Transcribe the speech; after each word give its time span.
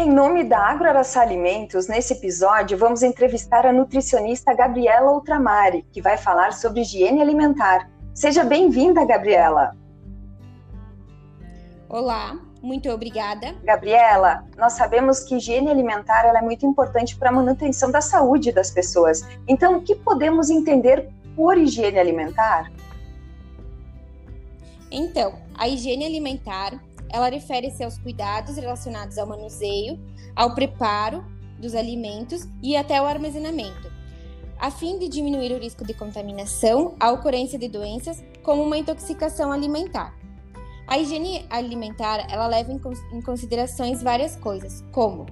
Em 0.00 0.08
nome 0.08 0.44
da 0.44 0.60
AgroAraçá 0.60 1.22
Alimentos, 1.22 1.88
nesse 1.88 2.12
episódio 2.12 2.78
vamos 2.78 3.02
entrevistar 3.02 3.66
a 3.66 3.72
nutricionista 3.72 4.54
Gabriela 4.54 5.10
Ultramari, 5.10 5.84
que 5.90 6.00
vai 6.00 6.16
falar 6.16 6.52
sobre 6.52 6.82
higiene 6.82 7.20
alimentar. 7.20 7.90
Seja 8.14 8.44
bem-vinda, 8.44 9.04
Gabriela. 9.04 9.76
Olá, 11.88 12.38
muito 12.62 12.88
obrigada. 12.90 13.56
Gabriela, 13.64 14.44
nós 14.56 14.74
sabemos 14.74 15.24
que 15.24 15.34
higiene 15.34 15.68
alimentar 15.68 16.26
é 16.26 16.42
muito 16.42 16.64
importante 16.64 17.16
para 17.16 17.30
a 17.30 17.32
manutenção 17.32 17.90
da 17.90 18.00
saúde 18.00 18.52
das 18.52 18.70
pessoas. 18.70 19.26
Então, 19.48 19.78
o 19.78 19.82
que 19.82 19.96
podemos 19.96 20.48
entender 20.48 21.10
por 21.34 21.58
higiene 21.58 21.98
alimentar? 21.98 22.70
Então, 24.92 25.40
a 25.56 25.66
higiene 25.66 26.06
alimentar 26.06 26.78
ela 27.10 27.28
refere-se 27.28 27.82
aos 27.82 27.98
cuidados 27.98 28.56
relacionados 28.56 29.18
ao 29.18 29.26
manuseio, 29.26 29.98
ao 30.34 30.54
preparo 30.54 31.24
dos 31.58 31.74
alimentos 31.74 32.46
e 32.62 32.76
até 32.76 32.96
ao 32.98 33.06
armazenamento, 33.06 33.90
a 34.58 34.70
fim 34.70 34.98
de 34.98 35.08
diminuir 35.08 35.52
o 35.52 35.58
risco 35.58 35.84
de 35.84 35.94
contaminação, 35.94 36.94
a 36.98 37.10
ocorrência 37.10 37.58
de 37.58 37.68
doenças, 37.68 38.22
como 38.42 38.62
uma 38.62 38.78
intoxicação 38.78 39.52
alimentar. 39.52 40.14
A 40.86 40.98
higiene 40.98 41.46
alimentar 41.50 42.26
ela 42.30 42.46
leva 42.46 42.72
em 42.72 43.20
considerações 43.20 44.02
várias 44.02 44.36
coisas, 44.36 44.82
como 44.90 45.26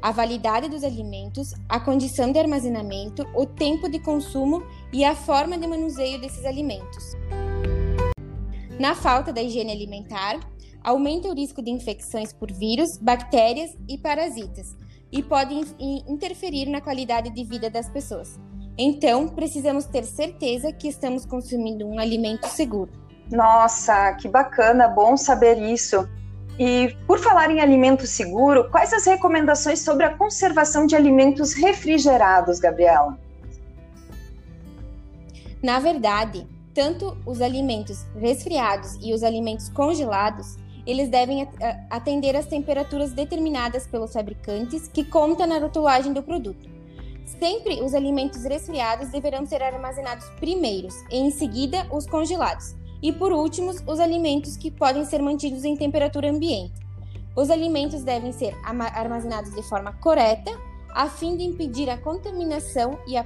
a 0.00 0.12
validade 0.12 0.68
dos 0.68 0.82
alimentos, 0.82 1.52
a 1.68 1.78
condição 1.78 2.32
de 2.32 2.38
armazenamento, 2.38 3.26
o 3.34 3.44
tempo 3.44 3.88
de 3.88 3.98
consumo 3.98 4.62
e 4.92 5.04
a 5.04 5.14
forma 5.14 5.58
de 5.58 5.66
manuseio 5.66 6.20
desses 6.20 6.44
alimentos. 6.44 7.12
Na 8.78 8.94
falta 8.94 9.30
da 9.30 9.42
higiene 9.42 9.72
alimentar, 9.72 10.40
aumenta 10.82 11.28
o 11.28 11.34
risco 11.34 11.62
de 11.62 11.70
infecções 11.70 12.32
por 12.32 12.50
vírus, 12.52 12.98
bactérias 13.00 13.76
e 13.88 13.98
parasitas 13.98 14.76
e 15.12 15.22
podem 15.22 15.64
interferir 16.08 16.66
na 16.66 16.80
qualidade 16.80 17.30
de 17.30 17.44
vida 17.44 17.68
das 17.68 17.88
pessoas. 17.88 18.38
Então, 18.78 19.28
precisamos 19.28 19.84
ter 19.84 20.04
certeza 20.04 20.72
que 20.72 20.88
estamos 20.88 21.26
consumindo 21.26 21.86
um 21.86 21.98
alimento 21.98 22.46
seguro. 22.46 22.90
Nossa, 23.30 24.14
que 24.14 24.28
bacana, 24.28 24.88
bom 24.88 25.16
saber 25.16 25.60
isso. 25.60 26.08
E 26.58 26.96
por 27.06 27.18
falar 27.18 27.50
em 27.50 27.60
alimento 27.60 28.06
seguro, 28.06 28.70
quais 28.70 28.92
as 28.92 29.06
recomendações 29.06 29.80
sobre 29.80 30.04
a 30.04 30.16
conservação 30.16 30.86
de 30.86 30.94
alimentos 30.94 31.52
refrigerados, 31.52 32.58
Gabriela? 32.58 33.18
Na 35.62 35.78
verdade, 35.78 36.46
tanto 36.72 37.16
os 37.26 37.40
alimentos 37.40 38.06
resfriados 38.18 38.96
e 39.02 39.12
os 39.12 39.22
alimentos 39.22 39.68
congelados 39.68 40.56
eles 40.90 41.08
devem 41.08 41.48
atender 41.88 42.34
às 42.36 42.46
temperaturas 42.46 43.12
determinadas 43.12 43.86
pelos 43.86 44.12
fabricantes, 44.12 44.88
que 44.88 45.04
conta 45.04 45.46
na 45.46 45.58
rotulagem 45.58 46.12
do 46.12 46.22
produto. 46.22 46.68
Sempre 47.38 47.80
os 47.80 47.94
alimentos 47.94 48.42
resfriados 48.44 49.10
deverão 49.10 49.46
ser 49.46 49.62
armazenados 49.62 50.28
primeiros, 50.40 50.94
e 51.10 51.18
em 51.18 51.30
seguida 51.30 51.86
os 51.92 52.06
congelados, 52.06 52.74
e 53.00 53.12
por 53.12 53.32
último 53.32 53.70
os 53.70 54.00
alimentos 54.00 54.56
que 54.56 54.70
podem 54.70 55.04
ser 55.04 55.22
mantidos 55.22 55.64
em 55.64 55.76
temperatura 55.76 56.28
ambiente. 56.28 56.80
Os 57.36 57.48
alimentos 57.48 58.02
devem 58.02 58.32
ser 58.32 58.54
armazenados 58.64 59.54
de 59.54 59.62
forma 59.62 59.92
correta, 59.92 60.50
a 60.94 61.08
fim 61.08 61.36
de 61.36 61.44
impedir 61.44 61.88
a 61.88 61.96
contaminação 61.96 62.98
e 63.06 63.16
a 63.16 63.24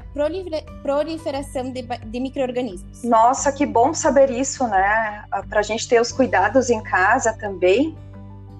proliferação 0.82 1.72
de, 1.72 1.82
de 1.82 2.20
micro-organismos. 2.20 3.02
Nossa, 3.02 3.52
que 3.52 3.64
bom 3.64 3.94
saber 3.94 4.30
isso, 4.30 4.66
né? 4.68 5.24
Para 5.48 5.60
a 5.60 5.62
gente 5.62 5.88
ter 5.88 6.00
os 6.00 6.12
cuidados 6.12 6.70
em 6.70 6.82
casa 6.82 7.32
também. 7.34 7.96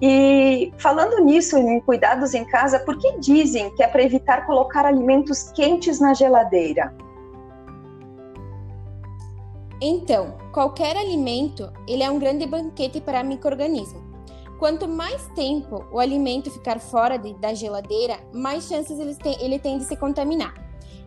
E 0.01 0.73
falando 0.77 1.23
nisso, 1.23 1.57
em 1.57 1.79
cuidados 1.79 2.33
em 2.33 2.43
casa, 2.45 2.79
por 2.79 2.97
que 2.97 3.17
dizem 3.19 3.73
que 3.75 3.83
é 3.83 3.87
para 3.87 4.03
evitar 4.03 4.45
colocar 4.45 4.85
alimentos 4.85 5.51
quentes 5.51 5.99
na 5.99 6.13
geladeira? 6.13 6.93
Então, 9.81 10.35
qualquer 10.53 10.95
alimento, 10.97 11.71
ele 11.87 12.01
é 12.01 12.09
um 12.09 12.17
grande 12.17 12.45
banquete 12.45 13.01
para 13.01 13.23
micro-organismos. 13.23 14.04
Quanto 14.57 14.87
mais 14.87 15.27
tempo 15.35 15.85
o 15.91 15.99
alimento 15.99 16.49
ficar 16.49 16.79
fora 16.79 17.17
de, 17.17 17.33
da 17.35 17.53
geladeira, 17.53 18.17
mais 18.33 18.67
chances 18.67 18.97
ele 18.97 19.15
tem, 19.15 19.41
ele 19.41 19.59
tem 19.59 19.77
de 19.77 19.83
se 19.83 19.97
contaminar. 19.97 20.53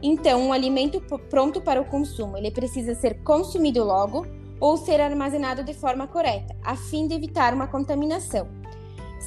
Então, 0.03 0.49
um 0.49 0.53
alimento 0.53 1.01
pronto 1.29 1.61
para 1.61 1.81
o 1.81 1.85
consumo, 1.85 2.37
ele 2.37 2.51
precisa 2.51 2.95
ser 2.95 3.23
consumido 3.23 3.83
logo 3.83 4.27
ou 4.61 4.77
ser 4.77 5.01
armazenado 5.01 5.65
de 5.65 5.75
forma 5.75 6.07
correta, 6.07 6.55
a 6.63 6.77
fim 6.77 7.07
de 7.07 7.15
evitar 7.15 7.55
uma 7.55 7.67
contaminação. 7.67 8.49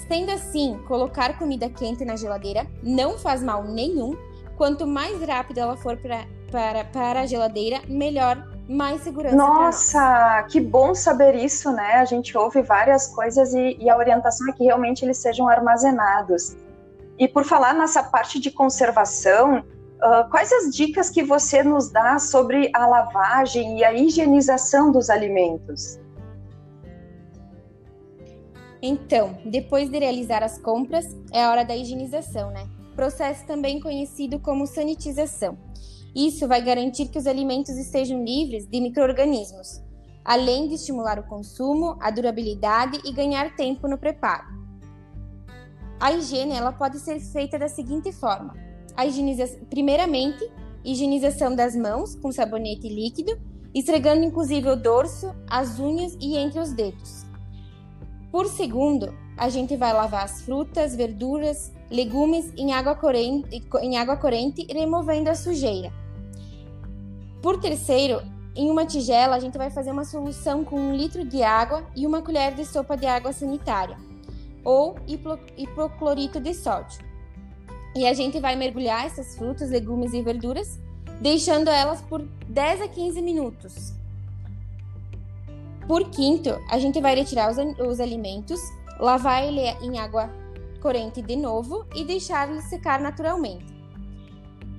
Sendo 0.07 0.31
assim, 0.31 0.79
colocar 0.87 1.37
comida 1.37 1.69
quente 1.69 2.05
na 2.05 2.15
geladeira 2.15 2.65
não 2.81 3.17
faz 3.17 3.43
mal 3.43 3.63
nenhum. 3.63 4.15
Quanto 4.55 4.87
mais 4.87 5.21
rápido 5.21 5.57
ela 5.57 5.75
for 5.75 5.97
pra, 5.97 6.25
para, 6.49 6.85
para 6.85 7.21
a 7.21 7.25
geladeira, 7.25 7.81
melhor 7.87 8.50
mais 8.71 9.01
segurança. 9.01 9.35
Nossa, 9.35 10.43
que 10.49 10.61
bom 10.61 10.95
saber 10.95 11.35
isso, 11.35 11.71
né? 11.71 11.95
A 11.95 12.05
gente 12.05 12.37
ouve 12.37 12.61
várias 12.61 13.07
coisas 13.07 13.53
e, 13.53 13.77
e, 13.79 13.89
a 13.89 13.97
orientação 13.97 14.47
é 14.49 14.53
que 14.53 14.63
realmente 14.63 15.03
eles 15.03 15.17
sejam 15.17 15.47
armazenados. 15.47 16.55
E 17.19 17.27
por 17.27 17.43
falar 17.43 17.73
nessa 17.73 18.01
parte 18.01 18.39
de 18.39 18.49
conservação, 18.49 19.59
uh, 19.59 20.29
quais 20.29 20.51
as 20.53 20.73
dicas 20.73 21.09
que 21.09 21.21
você 21.21 21.61
nos 21.61 21.91
dá 21.91 22.17
sobre 22.17 22.71
a 22.73 22.87
lavagem 22.87 23.79
e 23.79 23.83
a 23.83 23.93
higienização 23.93 24.91
dos 24.91 25.09
alimentos? 25.09 25.99
Então, 28.81 29.37
depois 29.45 29.89
de 29.89 29.99
realizar 29.99 30.43
as 30.43 30.57
compras, 30.57 31.05
é 31.31 31.43
a 31.43 31.51
hora 31.51 31.63
da 31.63 31.75
higienização, 31.75 32.49
né? 32.49 32.67
Processo 32.95 33.45
também 33.45 33.79
conhecido 33.79 34.39
como 34.39 34.65
sanitização 34.65 35.57
isso 36.15 36.47
vai 36.47 36.61
garantir 36.61 37.07
que 37.07 37.17
os 37.17 37.25
alimentos 37.25 37.77
estejam 37.77 38.23
livres 38.23 38.67
de 38.67 38.81
microorganismos, 38.81 39.81
além 40.25 40.67
de 40.67 40.75
estimular 40.75 41.17
o 41.19 41.23
consumo, 41.23 41.97
a 42.01 42.11
durabilidade 42.11 42.99
e 43.05 43.13
ganhar 43.13 43.55
tempo 43.55 43.87
no 43.87 43.97
preparo. 43.97 44.45
A 45.99 46.11
higiene 46.11 46.53
ela 46.53 46.71
pode 46.71 46.99
ser 46.99 47.19
feita 47.19 47.57
da 47.57 47.69
seguinte 47.69 48.11
forma: 48.11 48.55
a 48.95 49.03
primeiramente, 49.69 50.51
higienização 50.83 51.55
das 51.55 51.75
mãos 51.75 52.15
com 52.15 52.31
sabonete 52.31 52.89
líquido, 52.89 53.39
esfregando 53.73 54.25
inclusive 54.25 54.67
o 54.69 54.75
dorso, 54.75 55.33
as 55.49 55.79
unhas 55.79 56.17
e 56.19 56.35
entre 56.35 56.59
os 56.59 56.73
dedos. 56.73 57.25
Por 58.31 58.47
segundo, 58.47 59.13
a 59.37 59.47
gente 59.49 59.77
vai 59.77 59.93
lavar 59.93 60.23
as 60.23 60.41
frutas, 60.41 60.95
verduras, 60.95 61.71
legumes 61.89 62.51
em 62.57 62.73
água 62.73 62.95
corrente, 62.95 63.63
em 63.81 63.97
água 63.97 64.17
corrente 64.17 64.65
removendo 64.69 65.29
a 65.29 65.35
sujeira. 65.35 66.00
Por 67.41 67.59
terceiro, 67.59 68.21
em 68.55 68.69
uma 68.69 68.85
tigela, 68.85 69.35
a 69.35 69.39
gente 69.39 69.57
vai 69.57 69.71
fazer 69.71 69.91
uma 69.91 70.05
solução 70.05 70.63
com 70.63 70.79
um 70.79 70.95
litro 70.95 71.25
de 71.25 71.41
água 71.41 71.83
e 71.95 72.05
uma 72.05 72.21
colher 72.21 72.53
de 72.53 72.65
sopa 72.65 72.95
de 72.95 73.05
água 73.05 73.33
sanitária, 73.33 73.97
ou 74.63 74.95
hipoclorito 75.57 76.39
de 76.39 76.53
sódio. 76.53 77.03
E 77.95 78.05
a 78.05 78.13
gente 78.13 78.39
vai 78.39 78.55
mergulhar 78.55 79.05
essas 79.05 79.35
frutas, 79.35 79.69
legumes 79.69 80.13
e 80.13 80.21
verduras, 80.21 80.79
deixando 81.19 81.69
elas 81.69 82.01
por 82.01 82.21
10 82.47 82.81
a 82.81 82.87
15 82.87 83.21
minutos. 83.21 83.93
Por 85.87 86.09
quinto, 86.09 86.49
a 86.69 86.77
gente 86.77 87.01
vai 87.01 87.15
retirar 87.15 87.51
os, 87.51 87.57
os 87.79 87.99
alimentos, 87.99 88.59
lavar 88.99 89.43
ele 89.43 89.61
em 89.81 89.97
água 89.97 90.29
corrente 90.81 91.21
de 91.21 91.35
novo 91.35 91.85
e 91.95 92.03
deixar 92.03 92.49
ele 92.49 92.61
secar 92.61 92.99
naturalmente. 92.99 93.65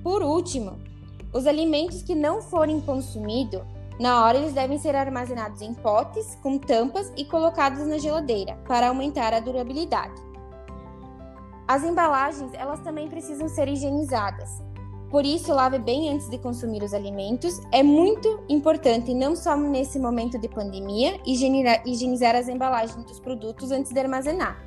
Por 0.03 0.21
último, 0.21 0.79
os 1.33 1.47
alimentos 1.47 2.01
que 2.01 2.13
não 2.13 2.41
forem 2.41 2.79
consumidos, 2.79 3.61
na 3.99 4.23
hora 4.23 4.37
eles 4.37 4.53
devem 4.53 4.77
ser 4.77 4.95
armazenados 4.95 5.61
em 5.61 5.73
potes 5.73 6.35
com 6.41 6.57
tampas 6.57 7.11
e 7.15 7.25
colocados 7.25 7.85
na 7.87 7.97
geladeira 7.97 8.55
para 8.67 8.87
aumentar 8.87 9.33
a 9.33 9.39
durabilidade. 9.39 10.21
As 11.67 11.83
embalagens, 11.83 12.51
elas 12.53 12.81
também 12.81 13.07
precisam 13.07 13.47
ser 13.47 13.67
higienizadas. 13.67 14.61
Por 15.09 15.25
isso, 15.25 15.53
lave 15.53 15.77
bem 15.77 16.09
antes 16.09 16.27
de 16.27 16.39
consumir 16.39 16.81
os 16.81 16.93
alimentos. 16.93 17.61
É 17.71 17.83
muito 17.83 18.43
importante, 18.49 19.13
não 19.13 19.35
só 19.35 19.55
nesse 19.55 19.99
momento 19.99 20.39
de 20.39 20.49
pandemia, 20.49 21.19
higienizar 21.25 22.35
as 22.35 22.47
embalagens 22.47 23.05
dos 23.05 23.19
produtos 23.19 23.71
antes 23.71 23.93
de 23.93 23.99
armazenar. 23.99 24.61